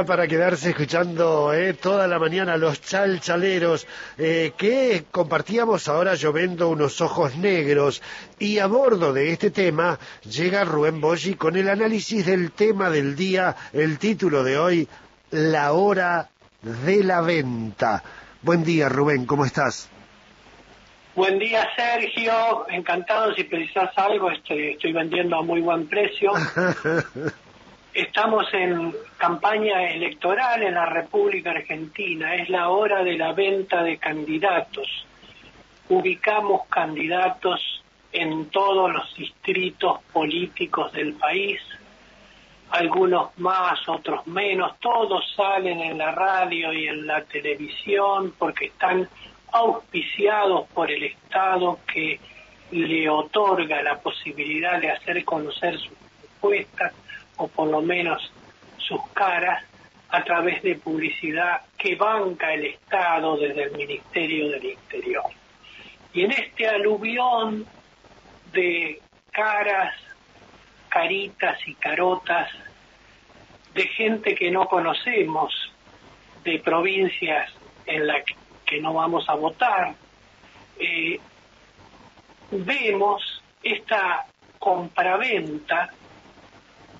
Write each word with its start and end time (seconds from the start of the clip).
está 0.00 0.04
para 0.06 0.26
quedarse 0.26 0.70
escuchando 0.70 1.52
eh, 1.52 1.74
toda 1.74 2.06
la 2.06 2.18
mañana 2.18 2.56
los 2.56 2.80
chalchaleros 2.80 3.86
eh, 4.16 4.52
que 4.56 5.04
compartíamos 5.10 5.88
ahora 5.88 6.14
lloviendo 6.14 6.68
unos 6.68 7.02
ojos 7.02 7.36
negros 7.36 8.00
y 8.38 8.58
a 8.60 8.66
bordo 8.66 9.12
de 9.12 9.30
este 9.30 9.50
tema 9.50 9.98
llega 10.22 10.64
Rubén 10.64 11.02
Boggi 11.02 11.34
con 11.34 11.56
el 11.56 11.68
análisis 11.68 12.24
del 12.24 12.52
tema 12.52 12.88
del 12.88 13.14
día, 13.14 13.56
el 13.74 13.98
título 13.98 14.42
de 14.42 14.58
hoy, 14.58 14.88
La 15.32 15.72
hora 15.72 16.30
de 16.62 17.04
la 17.04 17.20
venta. 17.20 18.02
Buen 18.40 18.64
día 18.64 18.88
Rubén, 18.88 19.26
¿cómo 19.26 19.44
estás? 19.44 19.90
Buen 21.14 21.38
día 21.38 21.68
Sergio, 21.76 22.66
encantado 22.70 23.34
si 23.34 23.44
precisas 23.44 23.90
algo, 23.96 24.30
estoy, 24.30 24.70
estoy 24.70 24.92
vendiendo 24.92 25.36
a 25.36 25.42
muy 25.42 25.60
buen 25.60 25.86
precio. 25.88 26.32
Estamos 27.92 28.46
en 28.54 28.94
campaña 29.16 29.90
electoral 29.90 30.62
en 30.62 30.74
la 30.74 30.86
República 30.86 31.50
Argentina, 31.50 32.36
es 32.36 32.48
la 32.48 32.68
hora 32.68 33.02
de 33.02 33.18
la 33.18 33.32
venta 33.32 33.82
de 33.82 33.98
candidatos. 33.98 34.86
Ubicamos 35.88 36.68
candidatos 36.68 37.82
en 38.12 38.48
todos 38.50 38.92
los 38.92 39.12
distritos 39.16 40.02
políticos 40.12 40.92
del 40.92 41.14
país, 41.14 41.60
algunos 42.70 43.36
más, 43.38 43.80
otros 43.88 44.24
menos, 44.28 44.78
todos 44.78 45.24
salen 45.34 45.80
en 45.80 45.98
la 45.98 46.12
radio 46.12 46.72
y 46.72 46.86
en 46.86 47.08
la 47.08 47.24
televisión 47.24 48.34
porque 48.38 48.66
están 48.66 49.08
auspiciados 49.50 50.68
por 50.68 50.92
el 50.92 51.02
Estado 51.02 51.80
que 51.92 52.20
le 52.70 53.08
otorga 53.08 53.82
la 53.82 53.98
posibilidad 53.98 54.80
de 54.80 54.92
hacer 54.92 55.24
conocer 55.24 55.76
sus 55.76 55.90
propuestas 56.38 56.92
o 57.40 57.48
por 57.48 57.68
lo 57.68 57.80
menos 57.80 58.30
sus 58.76 59.00
caras 59.14 59.64
a 60.10 60.22
través 60.22 60.62
de 60.62 60.74
publicidad 60.74 61.62
que 61.78 61.94
banca 61.96 62.52
el 62.52 62.66
Estado 62.66 63.38
desde 63.38 63.64
el 63.64 63.72
Ministerio 63.72 64.50
del 64.50 64.64
Interior. 64.64 65.24
Y 66.12 66.24
en 66.24 66.32
este 66.32 66.68
aluvión 66.68 67.64
de 68.52 69.00
caras, 69.30 69.94
caritas 70.90 71.56
y 71.66 71.74
carotas 71.76 72.50
de 73.72 73.86
gente 73.86 74.34
que 74.34 74.50
no 74.50 74.66
conocemos, 74.68 75.54
de 76.44 76.58
provincias 76.58 77.50
en 77.86 78.06
las 78.06 78.22
que 78.66 78.80
no 78.80 78.92
vamos 78.92 79.26
a 79.28 79.34
votar, 79.34 79.94
eh, 80.78 81.18
vemos 82.50 83.42
esta 83.62 84.26
compraventa 84.58 85.90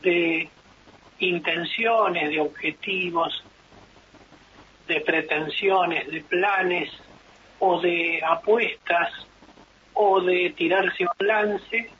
de 0.03 0.49
intenciones, 1.19 2.31
de 2.31 2.41
objetivos, 2.41 3.45
de 4.87 5.01
pretensiones, 5.01 6.11
de 6.11 6.21
planes 6.23 6.91
o 7.59 7.81
de 7.81 8.21
apuestas 8.27 9.13
o 9.95 10.21
de 10.21 10.51
tirarse 10.57 11.05
un 11.05 11.27
lance 11.27 11.91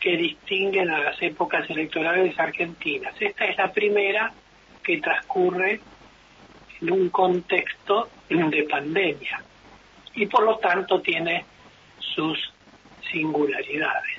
que 0.00 0.16
distinguen 0.16 0.90
a 0.90 0.98
las 0.98 1.22
épocas 1.22 1.68
electorales 1.70 2.38
argentinas. 2.38 3.14
Esta 3.20 3.44
es 3.44 3.56
la 3.56 3.72
primera 3.72 4.32
que 4.82 5.00
transcurre 5.00 5.80
en 6.80 6.90
un 6.90 7.08
contexto 7.08 8.08
de 8.28 8.66
pandemia 8.70 9.42
y 10.14 10.26
por 10.26 10.44
lo 10.44 10.58
tanto 10.58 11.00
tiene 11.00 11.44
sus 11.98 12.52
singularidades. 13.10 14.18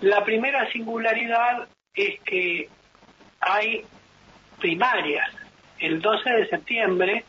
La 0.00 0.24
primera 0.24 0.70
singularidad 0.72 1.68
es 1.94 2.20
que 2.20 2.68
hay 3.40 3.84
primarias. 4.58 5.30
El 5.78 6.00
12 6.00 6.30
de 6.30 6.48
septiembre 6.48 7.24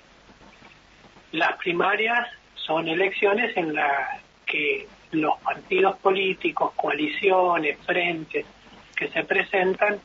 las 1.32 1.56
primarias 1.58 2.28
son 2.56 2.88
elecciones 2.88 3.56
en 3.56 3.74
las 3.74 4.22
que 4.46 4.88
los 5.12 5.40
partidos 5.40 5.98
políticos, 5.98 6.74
coaliciones, 6.76 7.78
frentes 7.86 8.46
que 8.96 9.08
se 9.10 9.24
presentan 9.24 10.00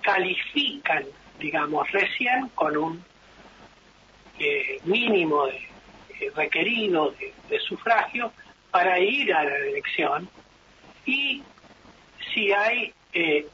califican, 0.00 1.04
digamos, 1.38 1.90
recién 1.90 2.48
con 2.54 2.76
un 2.76 3.04
eh, 4.38 4.78
mínimo 4.84 5.46
de, 5.46 5.56
eh, 5.56 6.32
requerido 6.34 7.14
de 7.48 7.58
sufragio 7.60 8.32
para 8.70 8.98
ir 8.98 9.34
a 9.34 9.44
la 9.44 9.56
elección 9.56 10.28
y 11.04 11.42
si 12.32 12.52
hay 12.52 12.94
eh, 13.12 13.46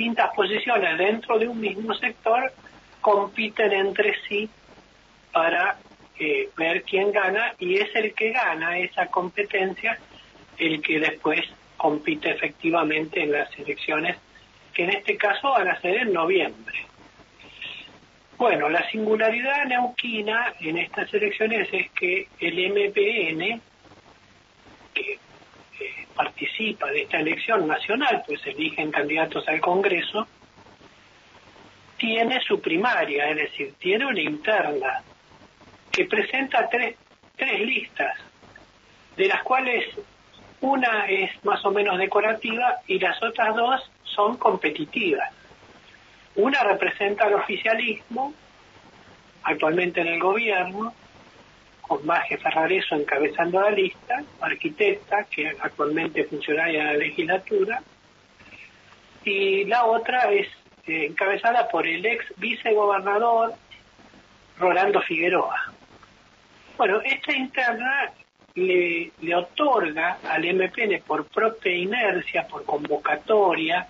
distintas 0.00 0.34
posiciones 0.34 0.96
dentro 0.96 1.38
de 1.38 1.46
un 1.46 1.60
mismo 1.60 1.92
sector 1.92 2.50
compiten 3.02 3.70
entre 3.70 4.14
sí 4.26 4.48
para 5.30 5.76
eh, 6.18 6.48
ver 6.56 6.84
quién 6.84 7.12
gana 7.12 7.52
y 7.58 7.76
es 7.76 7.94
el 7.94 8.14
que 8.14 8.32
gana 8.32 8.78
esa 8.78 9.08
competencia 9.08 9.98
el 10.56 10.80
que 10.80 11.00
después 11.00 11.42
compite 11.76 12.30
efectivamente 12.30 13.22
en 13.22 13.32
las 13.32 13.50
elecciones 13.58 14.16
que 14.72 14.84
en 14.84 14.90
este 14.90 15.18
caso 15.18 15.50
van 15.50 15.68
a 15.68 15.78
ser 15.82 15.96
en 15.96 16.14
noviembre. 16.14 16.78
Bueno, 18.38 18.70
la 18.70 18.88
singularidad 18.90 19.66
neuquina 19.66 20.54
en 20.60 20.78
estas 20.78 21.12
elecciones 21.12 21.68
es 21.72 21.90
que 21.90 22.26
el 22.40 22.54
MPN, 22.70 23.60
que 24.94 25.18
participa 26.20 26.90
de 26.90 27.02
esta 27.02 27.18
elección 27.18 27.66
nacional, 27.66 28.22
pues 28.26 28.46
eligen 28.46 28.90
candidatos 28.90 29.48
al 29.48 29.58
Congreso, 29.58 30.28
tiene 31.96 32.38
su 32.42 32.60
primaria, 32.60 33.30
es 33.30 33.36
decir, 33.36 33.74
tiene 33.78 34.04
una 34.04 34.20
interna 34.20 35.02
que 35.90 36.04
presenta 36.04 36.68
tres, 36.68 36.96
tres 37.36 37.60
listas, 37.60 38.18
de 39.16 39.28
las 39.28 39.42
cuales 39.42 39.86
una 40.60 41.06
es 41.06 41.42
más 41.42 41.64
o 41.64 41.70
menos 41.70 41.96
decorativa 41.96 42.80
y 42.86 42.98
las 42.98 43.22
otras 43.22 43.56
dos 43.56 43.90
son 44.04 44.36
competitivas. 44.36 45.30
Una 46.34 46.62
representa 46.64 47.24
al 47.24 47.34
oficialismo, 47.34 48.34
actualmente 49.42 50.02
en 50.02 50.08
el 50.08 50.20
gobierno, 50.20 50.92
con 51.90 52.06
Maje 52.06 52.38
Ferrareso 52.38 52.94
encabezando 52.94 53.60
la 53.60 53.70
lista, 53.70 54.22
arquitecta, 54.40 55.24
que 55.24 55.48
actualmente 55.48 56.22
funcionaria 56.22 56.82
en 56.82 56.86
la 56.86 56.92
legislatura, 56.92 57.82
y 59.24 59.64
la 59.64 59.86
otra 59.86 60.30
es 60.30 60.46
eh, 60.86 61.06
encabezada 61.06 61.68
por 61.68 61.88
el 61.88 62.06
ex 62.06 62.24
vicegobernador 62.36 63.54
Rolando 64.56 65.00
Figueroa. 65.00 65.72
Bueno, 66.76 67.00
esta 67.00 67.32
interna 67.32 68.12
le, 68.54 69.10
le 69.20 69.34
otorga 69.34 70.18
al 70.30 70.44
MPN 70.44 71.02
por 71.04 71.26
propia 71.26 71.74
inercia, 71.74 72.46
por 72.46 72.64
convocatoria, 72.64 73.88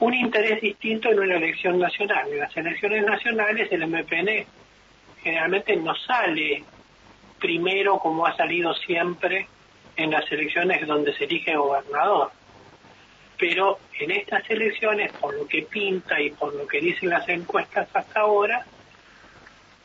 un 0.00 0.14
interés 0.14 0.60
distinto 0.60 1.12
en 1.12 1.20
una 1.20 1.36
elección 1.36 1.78
nacional. 1.78 2.26
En 2.32 2.40
las 2.40 2.56
elecciones 2.56 3.06
nacionales 3.06 3.70
el 3.70 3.86
MPN 3.86 4.46
generalmente 5.22 5.76
no 5.76 5.94
sale 5.94 6.64
primero 7.40 7.98
como 7.98 8.26
ha 8.26 8.36
salido 8.36 8.74
siempre 8.74 9.48
en 9.96 10.10
las 10.10 10.30
elecciones 10.30 10.86
donde 10.86 11.14
se 11.14 11.24
elige 11.24 11.56
gobernador. 11.56 12.30
Pero 13.38 13.78
en 13.98 14.10
estas 14.10 14.48
elecciones, 14.50 15.12
por 15.14 15.34
lo 15.34 15.46
que 15.48 15.62
pinta 15.62 16.20
y 16.20 16.30
por 16.30 16.54
lo 16.54 16.66
que 16.66 16.80
dicen 16.80 17.08
las 17.08 17.28
encuestas 17.28 17.88
hasta 17.92 18.20
ahora, 18.20 18.64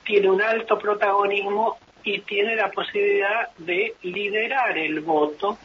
tiene 0.04 0.30
un 0.30 0.42
alto 0.42 0.78
protagonismo 0.78 1.78
y 2.04 2.20
tiene 2.20 2.56
la 2.56 2.70
posibilidad 2.70 3.50
de 3.58 3.96
liderar 4.04 4.78
el 4.78 5.00
voto, 5.00 5.58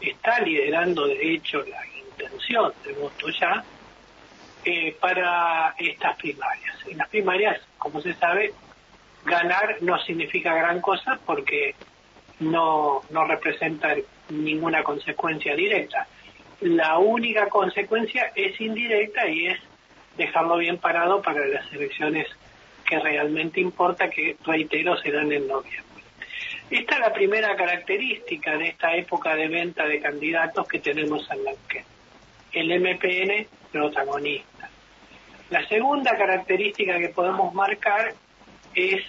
está 0.00 0.40
liderando 0.40 1.06
de 1.06 1.34
hecho 1.34 1.64
la 1.64 1.80
intención 1.86 2.72
de 2.84 2.92
voto 2.92 3.28
ya, 3.30 3.64
eh, 4.64 4.96
para 5.00 5.74
estas 5.78 6.16
primarias. 6.16 6.76
En 6.88 6.98
las 6.98 7.08
primarias, 7.08 7.60
como 7.78 8.00
se 8.00 8.14
sabe, 8.14 8.52
ganar 9.26 9.76
no 9.82 9.98
significa 9.98 10.54
gran 10.54 10.80
cosa 10.80 11.18
porque 11.26 11.74
no, 12.40 13.02
no 13.10 13.24
representa 13.24 13.94
ninguna 14.30 14.82
consecuencia 14.82 15.54
directa. 15.54 16.06
La 16.60 16.98
única 16.98 17.48
consecuencia 17.48 18.32
es 18.34 18.58
indirecta 18.60 19.28
y 19.28 19.48
es 19.48 19.58
dejarlo 20.16 20.56
bien 20.56 20.78
parado 20.78 21.20
para 21.20 21.46
las 21.46 21.70
elecciones 21.72 22.26
que 22.86 22.98
realmente 22.98 23.60
importa, 23.60 24.08
que 24.08 24.36
reitero 24.44 24.96
serán 24.96 25.32
en 25.32 25.48
noviembre. 25.48 25.84
Esta 26.70 26.94
es 26.94 27.00
la 27.00 27.12
primera 27.12 27.56
característica 27.56 28.56
de 28.56 28.68
esta 28.68 28.94
época 28.94 29.34
de 29.34 29.48
venta 29.48 29.86
de 29.86 30.00
candidatos 30.00 30.66
que 30.68 30.78
tenemos 30.78 31.28
en 31.30 31.44
Neuquén. 31.44 31.84
El 32.52 32.80
MPN 32.80 33.46
protagonista. 33.72 34.70
La 35.50 35.66
segunda 35.68 36.16
característica 36.16 36.98
que 36.98 37.08
podemos 37.10 37.52
marcar 37.54 38.14
es 38.76 39.02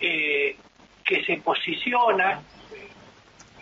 eh, 0.00 0.56
que 1.04 1.24
se 1.24 1.38
posiciona 1.38 2.40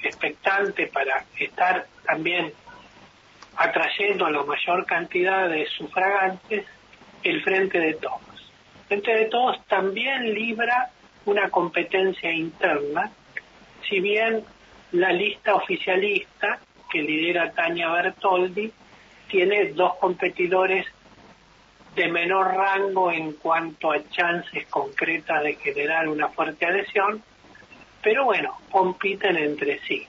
expectante 0.02 0.88
para 0.88 1.24
estar 1.38 1.86
también 2.04 2.52
atrayendo 3.56 4.26
a 4.26 4.30
la 4.30 4.42
mayor 4.42 4.84
cantidad 4.86 5.48
de 5.48 5.66
sufragantes 5.66 6.66
el 7.22 7.42
frente 7.42 7.78
de 7.78 7.94
todos. 7.94 8.20
Frente 8.88 9.14
de 9.14 9.26
Todos 9.26 9.64
también 9.66 10.34
libra 10.34 10.90
una 11.26 11.48
competencia 11.50 12.32
interna, 12.32 13.10
si 13.88 14.00
bien 14.00 14.42
la 14.92 15.12
lista 15.12 15.54
oficialista 15.54 16.58
que 16.90 17.02
lidera 17.02 17.52
Tania 17.52 17.90
Bertoldi 17.90 18.72
tiene 19.28 19.66
dos 19.66 19.94
competidores 19.96 20.86
de 21.94 22.08
menor 22.08 22.54
rango 22.54 23.10
en 23.10 23.32
cuanto 23.34 23.92
a 23.92 24.08
chances 24.10 24.66
concretas 24.66 25.42
de 25.42 25.54
generar 25.54 26.08
una 26.08 26.28
fuerte 26.28 26.66
adhesión, 26.66 27.22
pero 28.02 28.24
bueno, 28.24 28.56
compiten 28.70 29.36
entre 29.36 29.80
sí. 29.80 30.06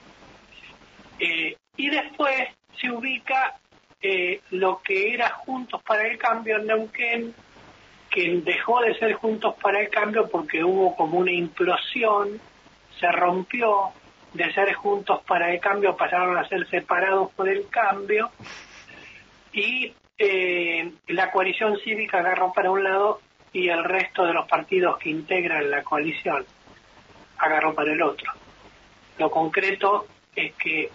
Eh, 1.18 1.56
y 1.76 1.90
después 1.90 2.48
se 2.80 2.90
ubica 2.90 3.56
eh, 4.00 4.40
lo 4.50 4.80
que 4.82 5.14
era 5.14 5.30
Juntos 5.30 5.82
para 5.82 6.06
el 6.06 6.18
Cambio 6.18 6.56
en 6.56 6.66
Neuquén, 6.66 7.34
que 8.10 8.40
dejó 8.44 8.80
de 8.80 8.98
ser 8.98 9.14
Juntos 9.14 9.54
para 9.60 9.80
el 9.80 9.88
Cambio 9.88 10.28
porque 10.28 10.62
hubo 10.62 10.94
como 10.96 11.18
una 11.18 11.32
implosión, 11.32 12.40
se 12.98 13.10
rompió 13.10 13.90
de 14.32 14.52
ser 14.52 14.72
Juntos 14.74 15.20
para 15.26 15.52
el 15.52 15.60
Cambio, 15.60 15.96
pasaron 15.96 16.36
a 16.36 16.48
ser 16.48 16.68
separados 16.68 17.30
por 17.32 17.48
el 17.48 17.68
cambio, 17.68 18.30
y 19.52 19.92
eh, 20.24 20.92
la 21.08 21.32
coalición 21.32 21.76
cívica 21.82 22.20
agarró 22.20 22.52
para 22.52 22.70
un 22.70 22.84
lado 22.84 23.20
y 23.52 23.68
el 23.68 23.82
resto 23.82 24.24
de 24.24 24.32
los 24.32 24.46
partidos 24.46 24.96
que 24.98 25.10
integran 25.10 25.68
la 25.68 25.82
coalición 25.82 26.46
agarró 27.38 27.74
para 27.74 27.92
el 27.92 28.00
otro. 28.00 28.32
Lo 29.18 29.30
concreto 29.32 30.06
es 30.36 30.54
que 30.54 30.90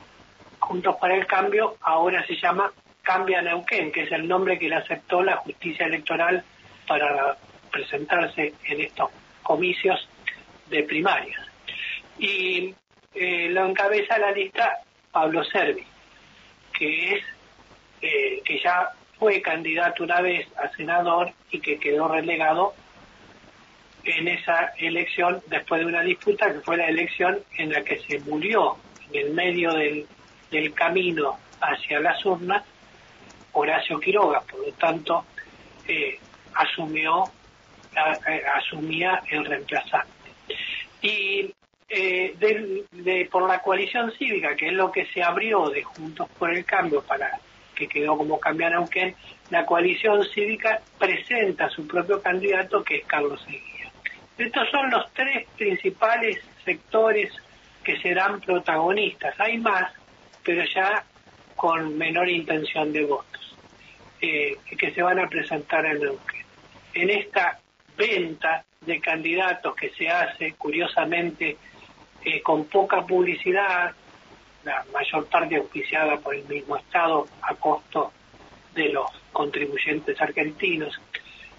Juntos 0.60 0.96
para 1.00 1.16
el 1.16 1.28
Cambio 1.28 1.76
ahora 1.82 2.26
se 2.26 2.38
llama 2.38 2.72
Cambia 3.02 3.42
Neuquén, 3.42 3.92
que 3.92 4.04
es 4.04 4.12
el 4.14 4.30
nombre 4.30 4.58
que 4.58 4.70
le 4.70 4.76
aceptó 4.76 5.22
la 5.22 5.36
justicia 5.38 5.86
electoral 5.86 6.44
para 6.88 7.36
presentarse 7.70 8.54
en 8.64 8.82
estos 8.82 9.10
comicios 9.44 10.08
de 10.70 10.84
primarias. 10.84 11.42
Y 12.18 12.74
eh, 13.14 13.50
lo 13.50 13.66
encabeza 13.66 14.18
la 14.18 14.32
lista 14.32 14.80
Pablo 15.12 15.44
Servi, 15.44 15.86
que 16.74 17.16
es 17.16 17.24
eh, 18.02 18.42
que 18.44 18.60
ya 18.62 18.94
fue 19.20 19.42
candidato 19.42 20.04
una 20.04 20.22
vez 20.22 20.48
a 20.58 20.70
senador 20.76 21.32
y 21.52 21.60
que 21.60 21.80
quedó 21.80 22.08
relegado 22.08 22.74
en 24.04 24.28
esa 24.28 24.74
elección 24.78 25.42
después 25.48 25.82
de 25.82 25.88
una 25.88 26.02
disputa 26.02 26.52
que 26.52 26.62
fue 26.62 26.78
la 26.78 26.88
elección 26.88 27.40
en 27.58 27.72
la 27.72 27.84
que 27.84 28.00
se 28.00 28.20
murió 28.22 28.78
en 29.12 29.28
el 29.28 29.34
medio 29.34 29.74
del, 29.74 30.08
del 30.52 30.74
camino 30.74 31.38
hacia 31.62 32.00
las 32.00 32.24
urnas 32.26 32.64
Horacio 33.54 34.00
Quiroga, 34.00 34.42
por 34.42 34.66
lo 34.66 34.72
tanto 34.74 35.26
eh, 35.88 36.20
asumió 36.54 37.24
asumía 38.56 39.24
el 39.30 39.46
reemplazante. 39.46 40.12
Y 41.02 41.52
eh, 41.90 42.36
de, 42.92 43.28
por 43.32 43.48
la 43.48 43.60
coalición 43.60 44.12
cívica, 44.12 44.56
que 44.56 44.68
es 44.68 44.74
lo 44.74 44.92
que 44.92 45.06
se 45.08 45.24
abrió 45.24 45.70
de 45.70 45.84
Juntos 45.84 46.28
por 46.38 46.54
el 46.54 46.66
Cambio 46.66 47.02
para 47.02 47.40
que 47.78 47.88
quedó 47.88 48.18
como 48.18 48.40
cambiar 48.40 48.74
aunque 48.74 49.16
la 49.52 49.66
coalición 49.66 50.26
cívica 50.34 50.82
presenta 50.98 51.70
su 51.70 51.88
propio 51.88 52.22
candidato 52.22 52.84
que 52.84 52.98
es 52.98 53.06
Carlos 53.06 53.42
Seguía. 53.44 53.92
Estos 54.38 54.70
son 54.70 54.90
los 54.90 55.12
tres 55.14 55.48
principales 55.56 56.40
sectores 56.66 57.32
que 57.84 58.00
serán 58.00 58.42
protagonistas. 58.42 59.40
Hay 59.40 59.58
más, 59.60 59.94
pero 60.44 60.64
ya 60.66 61.04
con 61.56 61.98
menor 61.98 62.30
intención 62.30 62.92
de 62.92 63.06
votos, 63.06 63.56
eh, 64.22 64.58
que 64.78 64.92
se 64.92 65.02
van 65.02 65.20
a 65.20 65.30
presentar 65.30 65.86
en 65.86 66.00
Neuquén. 66.00 66.46
En 66.94 67.10
esta 67.10 67.60
venta 67.96 68.64
de 68.82 69.00
candidatos 69.00 69.76
que 69.76 69.90
se 69.92 70.10
hace, 70.10 70.54
curiosamente, 70.54 71.58
eh, 72.24 72.42
con 72.42 72.66
poca 72.66 73.06
publicidad, 73.06 73.94
la 74.68 74.86
mayor 74.94 75.26
parte 75.28 75.56
auspiciada 75.56 76.18
por 76.18 76.36
el 76.36 76.44
mismo 76.46 76.78
Estado 76.78 77.26
a 77.42 77.56
costo 77.56 78.12
de 78.76 78.90
los 78.90 79.10
contribuyentes 79.32 80.20
argentinos. 80.22 81.00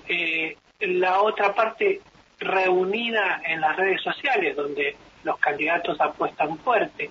Eh, 0.07 0.57
la 0.81 1.23
otra 1.23 1.55
parte 1.55 2.01
reunida 2.39 3.41
en 3.45 3.61
las 3.61 3.77
redes 3.77 4.03
sociales, 4.03 4.55
donde 4.55 4.95
los 5.25 5.39
candidatos 5.39 6.01
apuestan 6.01 6.59
fuerte, 6.59 7.11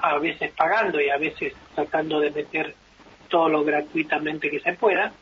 a 0.00 0.18
veces 0.18 0.52
pagando 0.52 1.00
y 1.00 1.08
a 1.08 1.16
veces 1.16 1.54
tratando 1.74 2.20
de 2.20 2.30
meter 2.30 2.74
todo 3.28 3.48
lo 3.48 3.64
gratuitamente 3.64 4.50
que 4.50 4.60
se 4.60 4.72
pueda, 4.74 5.12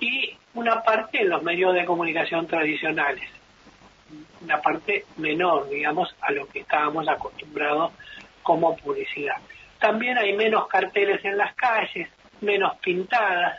y 0.00 0.36
una 0.54 0.82
parte 0.82 1.22
en 1.22 1.30
los 1.30 1.42
medios 1.42 1.74
de 1.74 1.84
comunicación 1.84 2.46
tradicionales, 2.46 3.28
una 4.40 4.60
parte 4.60 5.04
menor, 5.16 5.68
digamos, 5.68 6.14
a 6.20 6.32
lo 6.32 6.46
que 6.46 6.60
estábamos 6.60 7.08
acostumbrados 7.08 7.92
como 8.48 8.74
publicidad. 8.74 9.36
También 9.78 10.16
hay 10.16 10.32
menos 10.32 10.68
carteles 10.68 11.22
en 11.22 11.36
las 11.36 11.54
calles, 11.54 12.08
menos 12.40 12.78
pintadas, 12.78 13.58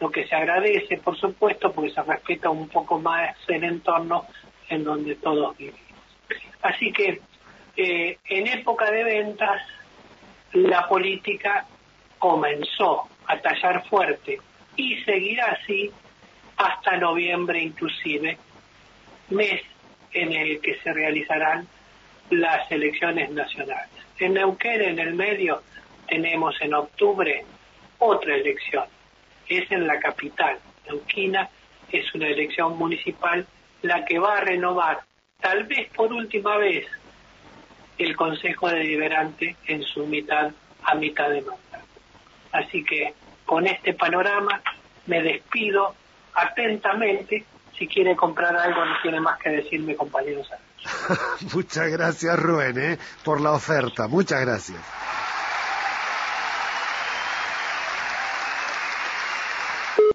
lo 0.00 0.10
que 0.10 0.26
se 0.26 0.34
agradece, 0.34 0.96
por 0.96 1.16
supuesto, 1.16 1.70
porque 1.70 1.92
se 1.92 2.02
respeta 2.02 2.50
un 2.50 2.68
poco 2.68 2.98
más 2.98 3.36
el 3.46 3.62
entorno 3.62 4.26
en 4.68 4.82
donde 4.82 5.14
todos 5.14 5.56
vivimos. 5.56 5.78
Así 6.62 6.90
que 6.90 7.20
eh, 7.76 8.18
en 8.24 8.48
época 8.48 8.90
de 8.90 9.04
ventas, 9.04 9.62
la 10.54 10.88
política 10.88 11.64
comenzó 12.18 13.04
a 13.28 13.38
tallar 13.38 13.86
fuerte 13.88 14.40
y 14.74 14.96
seguirá 15.04 15.56
así 15.62 15.92
hasta 16.56 16.96
noviembre 16.96 17.62
inclusive, 17.62 18.36
mes 19.30 19.62
en 20.12 20.32
el 20.32 20.60
que 20.60 20.74
se 20.80 20.92
realizarán 20.92 21.68
las 22.30 22.68
elecciones 22.72 23.30
nacionales. 23.30 23.93
En 24.18 24.34
Neuquén, 24.34 24.80
en 24.82 24.98
el 24.98 25.14
medio, 25.14 25.62
tenemos 26.08 26.54
en 26.60 26.74
octubre 26.74 27.44
otra 27.98 28.36
elección. 28.36 28.84
Es 29.48 29.70
en 29.70 29.86
la 29.86 29.98
capital. 29.98 30.58
Neuquina 30.86 31.48
es 31.90 32.14
una 32.14 32.28
elección 32.28 32.76
municipal 32.76 33.46
la 33.82 34.04
que 34.04 34.18
va 34.18 34.38
a 34.38 34.40
renovar, 34.40 35.00
tal 35.40 35.64
vez 35.64 35.90
por 35.90 36.12
última 36.12 36.56
vez, 36.56 36.86
el 37.98 38.16
Consejo 38.16 38.68
Deliberante 38.68 39.56
en 39.66 39.82
su 39.82 40.06
mitad 40.06 40.50
a 40.82 40.94
mitad 40.94 41.28
de 41.28 41.42
mandato. 41.42 41.84
Así 42.52 42.82
que 42.84 43.14
con 43.44 43.66
este 43.66 43.94
panorama 43.94 44.62
me 45.06 45.22
despido 45.22 45.94
atentamente. 46.34 47.44
Si 47.78 47.86
quiere 47.86 48.16
comprar 48.16 48.56
algo, 48.56 48.84
no 48.84 48.94
tiene 49.02 49.20
más 49.20 49.38
que 49.38 49.50
decirme, 49.50 49.96
compañeros. 49.96 50.48
Muchas 51.54 51.88
gracias, 51.90 52.38
Rubén, 52.38 52.78
¿eh? 52.78 52.98
por 53.24 53.40
la 53.40 53.52
oferta. 53.52 54.08
Muchas 54.08 54.40
gracias. 54.40 54.78